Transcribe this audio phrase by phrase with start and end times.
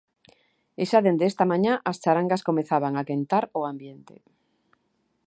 [0.81, 4.15] E xa dende esta mañá as charangas comezaban a quentar o ambiente.